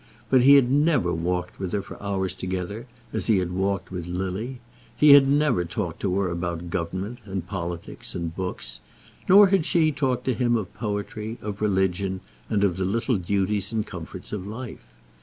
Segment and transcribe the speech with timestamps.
[0.31, 4.07] But he had never walked with her for hours together as he had walked with
[4.07, 4.59] Lily.
[4.97, 8.79] He had never talked to her about government, and politics, and books,
[9.29, 13.71] nor had she talked to him of poetry, of religion, and of the little duties
[13.71, 14.87] and comforts of life.